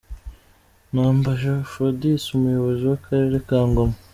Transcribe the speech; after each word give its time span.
Nambaje 0.93 1.49
Aphrodise, 1.63 2.27
umuyobozi 2.37 2.83
w’akarere 2.89 3.37
ka 3.47 3.59
Ngoma. 3.69 3.95